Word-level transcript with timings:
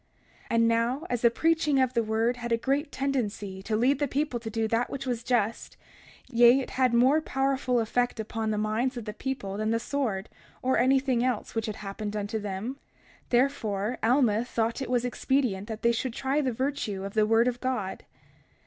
31:5 0.45 0.47
And 0.49 0.67
now, 0.67 1.03
as 1.11 1.21
the 1.21 1.29
preaching 1.29 1.79
of 1.79 1.93
the 1.93 2.01
word 2.01 2.37
had 2.37 2.51
a 2.51 2.57
great 2.57 2.91
tendency 2.91 3.61
to 3.61 3.75
lead 3.75 3.99
the 3.99 4.07
people 4.07 4.39
to 4.39 4.49
do 4.49 4.67
that 4.67 4.89
which 4.89 5.05
was 5.05 5.23
just—yea, 5.23 6.59
it 6.59 6.71
had 6.71 6.89
had 6.91 6.93
more 6.95 7.21
powerful 7.21 7.79
effect 7.79 8.19
upon 8.19 8.49
the 8.49 8.57
minds 8.57 8.97
of 8.97 9.05
the 9.05 9.13
people 9.13 9.57
than 9.57 9.69
the 9.69 9.79
sword, 9.79 10.27
or 10.63 10.79
anything 10.79 11.23
else, 11.23 11.53
which 11.53 11.67
had 11.67 11.75
happened 11.75 12.15
unto 12.15 12.39
them—therefore 12.39 13.99
Alma 14.01 14.43
thought 14.43 14.81
it 14.81 14.89
was 14.89 15.05
expedient 15.05 15.67
that 15.67 15.83
they 15.83 15.91
should 15.91 16.13
try 16.13 16.41
the 16.41 16.51
virtue 16.51 17.03
of 17.03 17.13
the 17.13 17.27
word 17.27 17.47
of 17.47 17.61
God. 17.61 18.03